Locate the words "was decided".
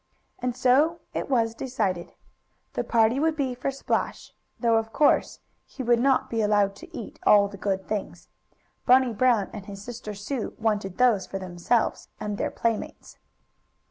1.29-2.15